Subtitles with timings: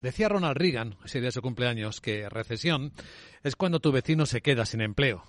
[0.00, 2.92] Decía Ronald Reagan, ese día de su cumpleaños, que recesión
[3.42, 5.24] es cuando tu vecino se queda sin empleo.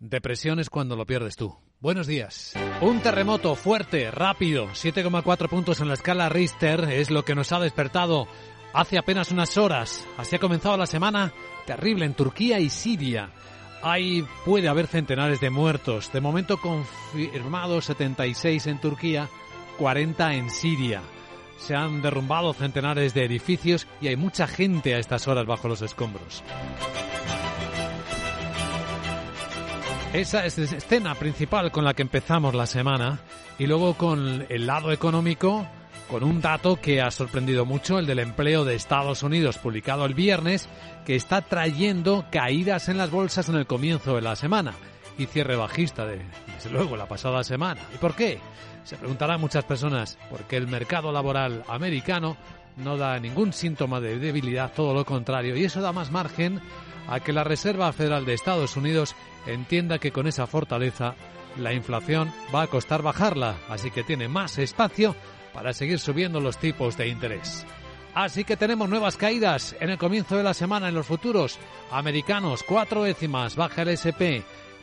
[0.00, 1.56] Depresión es cuando lo pierdes tú.
[1.78, 2.54] Buenos días.
[2.80, 7.60] Un terremoto fuerte, rápido, 7,4 puntos en la escala Richter es lo que nos ha
[7.60, 8.26] despertado
[8.72, 10.04] hace apenas unas horas.
[10.16, 11.32] Así ha comenzado la semana
[11.64, 13.30] terrible en Turquía y Siria.
[13.82, 16.12] Hay, puede haber centenares de muertos.
[16.12, 19.28] De momento confirmados 76 en Turquía,
[19.78, 21.02] 40 en Siria.
[21.58, 25.82] Se han derrumbado centenares de edificios y hay mucha gente a estas horas bajo los
[25.82, 26.42] escombros.
[30.12, 33.20] Esa es la escena principal con la que empezamos la semana
[33.58, 35.66] y luego con el lado económico,
[36.08, 40.14] con un dato que ha sorprendido mucho, el del empleo de Estados Unidos publicado el
[40.14, 40.68] viernes,
[41.04, 44.74] que está trayendo caídas en las bolsas en el comienzo de la semana
[45.18, 46.22] y cierre bajista de,
[46.54, 47.82] desde luego, la pasada semana.
[47.94, 48.40] ¿Y por qué?
[48.84, 52.36] Se preguntarán muchas personas, porque el mercado laboral americano
[52.76, 56.60] no da ningún síntoma de debilidad, todo lo contrario, y eso da más margen
[57.08, 59.14] a que la Reserva Federal de Estados Unidos
[59.46, 61.14] entienda que con esa fortaleza
[61.56, 65.16] la inflación va a costar bajarla, así que tiene más espacio
[65.52, 67.66] para seguir subiendo los tipos de interés.
[68.14, 71.58] Así que tenemos nuevas caídas en el comienzo de la semana en los futuros
[71.90, 74.42] americanos, cuatro décimas, baja el SP,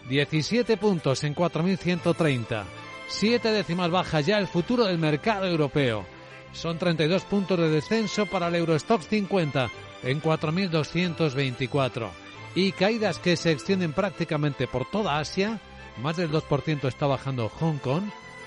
[0.10, 2.64] 17 puntos en 4.130,
[3.08, 6.06] siete décimas baja ya el futuro del mercado europeo.
[6.54, 9.70] Son 32 puntos de descenso para el Eurostox 50
[10.04, 12.10] en 4.224
[12.56, 15.60] y caídas que se extienden prácticamente por toda Asia.
[16.02, 18.04] Más del 2% está bajando Hong Kong,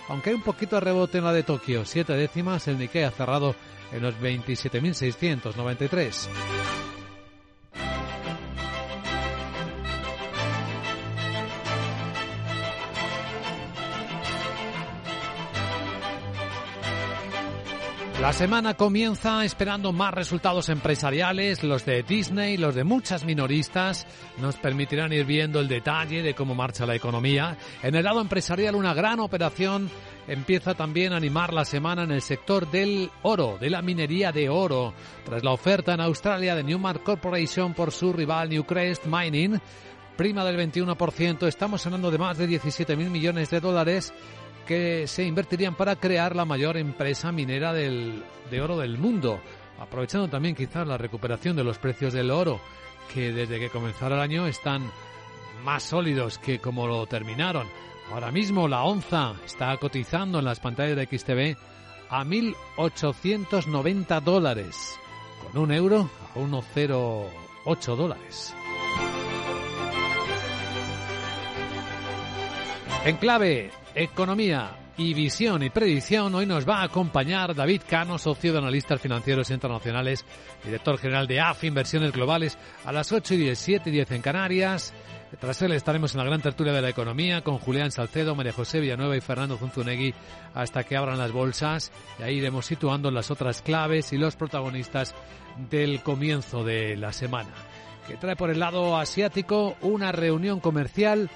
[0.09, 3.11] aunque hay un poquito de rebote en la de Tokio, siete décimas, el Nikkei ha
[3.11, 3.55] cerrado
[3.93, 6.88] en los 27.693.
[18.21, 24.57] La semana comienza esperando más resultados empresariales, los de Disney, los de muchas minoristas, nos
[24.57, 27.57] permitirán ir viendo el detalle de cómo marcha la economía.
[27.81, 29.89] En el lado empresarial una gran operación.
[30.27, 34.49] Empieza también a animar la semana en el sector del oro, de la minería de
[34.51, 34.93] oro,
[35.25, 39.59] tras la oferta en Australia de Newmark Corporation por su rival Newcrest Mining,
[40.19, 44.13] prima del 21%, estamos hablando de más de 17 mil millones de dólares
[44.69, 49.41] que se invertirían para crear la mayor empresa minera del, de oro del mundo,
[49.81, 52.61] aprovechando también quizás la recuperación de los precios del oro,
[53.13, 54.83] que desde que comenzara el año están
[55.65, 57.67] más sólidos que como lo terminaron.
[58.13, 61.57] Ahora mismo la onza está cotizando en las pantallas de XTV
[62.11, 64.99] a 1.890 dólares,
[65.43, 68.55] con un euro a 1,08 dólares.
[73.07, 76.33] En clave Economía y visión y predicción.
[76.33, 80.25] Hoy nos va a acompañar David Cano, socio de analistas financieros internacionales,
[80.65, 84.23] director general de AF Inversiones Globales, a las 8 y 10, 7 y 10 en
[84.23, 84.95] Canarias.
[85.41, 88.79] Tras él estaremos en la gran tertulia de la economía con Julián Salcedo, María José
[88.79, 90.15] Villanueva y Fernando Zunzunegui
[90.55, 91.91] hasta que abran las bolsas.
[92.21, 95.13] Y ahí iremos situando las otras claves y los protagonistas
[95.71, 97.51] del comienzo de la semana.
[98.07, 101.29] Que trae por el lado asiático una reunión comercial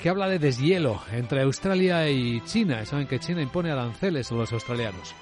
[0.00, 2.84] que habla de deshielo entre Australia y China.
[2.84, 5.14] Saben que China impone aranceles a los australianos.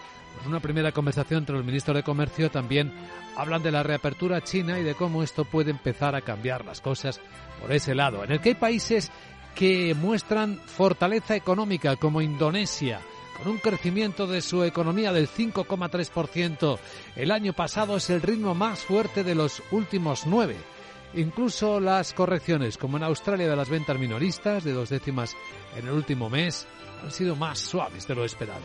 [0.43, 2.93] En una primera conversación entre los ministros de Comercio también
[3.37, 7.21] hablan de la reapertura china y de cómo esto puede empezar a cambiar las cosas
[7.61, 9.11] por ese lado, en el que hay países
[9.55, 13.01] que muestran fortaleza económica como Indonesia,
[13.39, 16.79] con un crecimiento de su economía del 5,3%.
[17.17, 20.57] El año pasado es el ritmo más fuerte de los últimos nueve.
[21.17, 25.35] Incluso las correcciones, como en Australia de las ventas minoristas, de dos décimas
[25.75, 26.67] en el último mes,
[27.03, 28.61] han sido más suaves de lo esperado.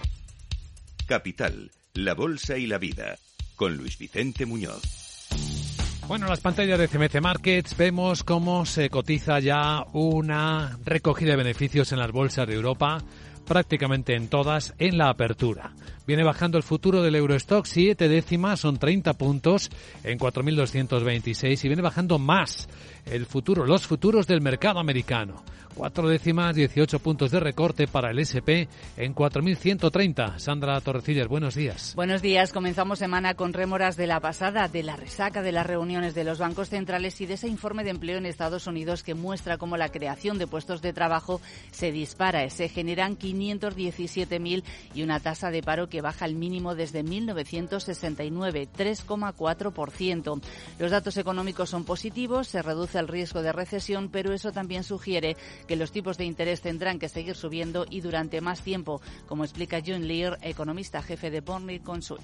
[1.07, 3.17] Capital, la Bolsa y la Vida,
[3.55, 4.81] con Luis Vicente Muñoz.
[6.09, 11.37] Bueno, en las pantallas de CMC Markets vemos cómo se cotiza ya una recogida de
[11.37, 13.01] beneficios en las bolsas de Europa,
[13.45, 15.73] prácticamente en todas, en la apertura.
[16.07, 19.69] Viene bajando el futuro del Eurostock, siete décimas, son 30 puntos
[20.03, 22.67] en 4.226 y viene bajando más
[23.05, 25.43] el futuro, los futuros del mercado americano.
[25.73, 28.67] Cuatro décimas, 18 puntos de recorte para el SP
[28.97, 30.37] en 4.130.
[30.37, 31.95] Sandra Torrecillas, buenos días.
[31.95, 32.51] Buenos días.
[32.51, 36.39] Comenzamos semana con rémoras de la pasada, de la resaca de las reuniones de los
[36.39, 39.89] bancos centrales y de ese informe de empleo en Estados Unidos que muestra cómo la
[39.89, 41.39] creación de puestos de trabajo
[41.71, 42.49] se dispara.
[42.49, 50.41] Se generan 517.000 y una tasa de paro que baja al mínimo desde 1969, 3,4%.
[50.79, 55.35] Los datos económicos son positivos, se reduce el riesgo de recesión, pero eso también sugiere
[55.67, 59.81] que los tipos de interés tendrán que seguir subiendo y durante más tiempo, como explica
[59.85, 62.21] John Lear, economista jefe de Burnley Consult.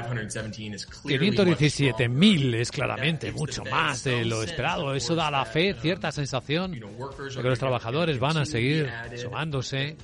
[0.00, 4.94] 517.000 es claramente mucho más de lo esperado.
[4.94, 9.96] Eso da a la fe cierta sensación de que los trabajadores van a seguir sumándose.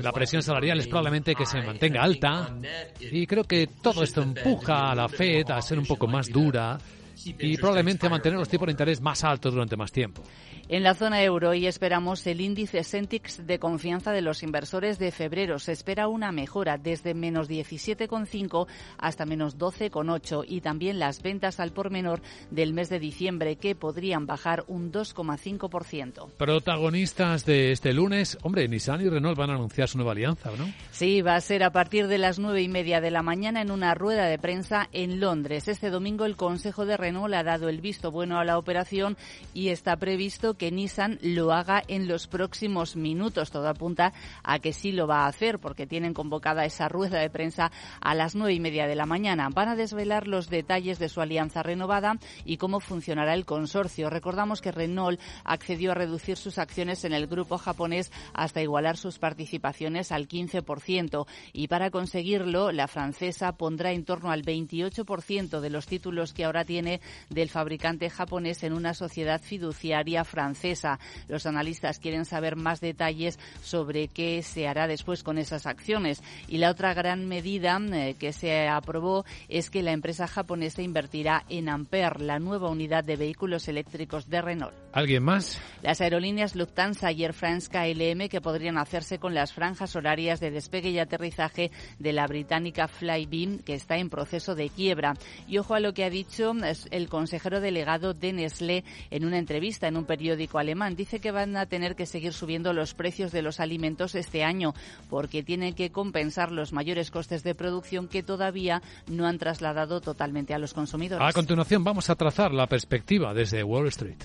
[0.00, 2.54] La presión salarial es probablemente que se mantenga alta.
[3.00, 6.78] Y creo que todo esto empuja a la Fed a ser un poco más dura
[7.24, 10.22] y probablemente a mantener los tipos de interés más altos durante más tiempo.
[10.66, 15.12] En la zona euro hoy esperamos el índice Sentix de confianza de los inversores de
[15.12, 15.58] febrero.
[15.58, 18.66] Se espera una mejora desde menos 17,5
[18.96, 23.74] hasta menos 12,8 y también las ventas al por menor del mes de diciembre que
[23.74, 26.30] podrían bajar un 2,5%.
[26.38, 30.66] Protagonistas de este lunes, hombre, Nissan y Renault van a anunciar su nueva alianza, ¿no?
[30.92, 33.70] Sí, va a ser a partir de las nueve y media de la mañana en
[33.70, 35.68] una rueda de prensa en Londres.
[35.68, 39.18] Este domingo el Consejo de Renault ha dado el visto bueno a la operación
[39.52, 43.50] y está previsto que Nissan lo haga en los próximos minutos.
[43.50, 47.28] Todo apunta a que sí lo va a hacer porque tienen convocada esa rueda de
[47.28, 47.70] prensa
[48.00, 49.50] a las nueve y media de la mañana.
[49.50, 52.16] Van a desvelar los detalles de su alianza renovada
[52.46, 54.08] y cómo funcionará el consorcio.
[54.08, 59.18] Recordamos que Renault accedió a reducir sus acciones en el grupo japonés hasta igualar sus
[59.18, 65.86] participaciones al 15% y para conseguirlo la francesa pondrá en torno al 28% de los
[65.86, 66.93] títulos que ahora tiene
[67.30, 70.98] del fabricante japonés en una sociedad fiduciaria francesa.
[71.28, 76.22] Los analistas quieren saber más detalles sobre qué se hará después con esas acciones.
[76.48, 81.44] Y la otra gran medida eh, que se aprobó es que la empresa japonesa invertirá
[81.48, 84.74] en Ampere, la nueva unidad de vehículos eléctricos de Renault.
[84.92, 85.60] ¿Alguien más?
[85.82, 90.52] Las aerolíneas Lufthansa y Air France KLM que podrían hacerse con las franjas horarias de
[90.52, 95.14] despegue y aterrizaje de la británica Flybeam que está en proceso de quiebra.
[95.48, 96.52] Y ojo a lo que ha dicho
[96.90, 100.96] el consejero delegado de Nestlé en una entrevista en un periódico alemán.
[100.96, 104.74] Dice que van a tener que seguir subiendo los precios de los alimentos este año
[105.08, 110.54] porque tienen que compensar los mayores costes de producción que todavía no han trasladado totalmente
[110.54, 111.26] a los consumidores.
[111.26, 114.18] A continuación vamos a trazar la perspectiva desde Wall Street.